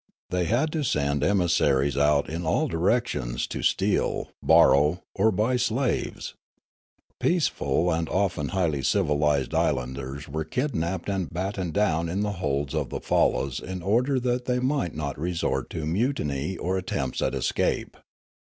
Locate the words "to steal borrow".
3.45-5.03